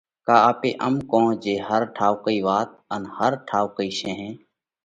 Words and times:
ڪا 0.27 0.35
آپي 0.49 0.71
ام 0.85 0.95
ڪون 1.11 1.27
جي 1.43 1.55
ھر 1.67 1.81
ٺائُوڪِي 1.95 2.37
وات 2.47 2.69
ان 2.93 3.01
ھر 3.17 3.31
ٺائُوڪئي 3.47 3.89
شينھ 3.99 4.25